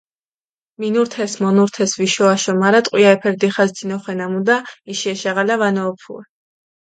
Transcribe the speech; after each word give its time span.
მინურთეს, 0.83 1.33
მონურთეს 1.43 1.91
ვიშო-აშო, 1.99 2.53
მარა 2.61 2.79
ტყვია 2.85 3.09
ეფერი 3.17 3.37
დიხას 3.43 3.71
დინოხვე 3.77 4.13
ნამუდა, 4.21 4.57
იში 4.93 5.07
ეშაღალა 5.13 5.55
ვანოჸოფუე. 5.61 6.23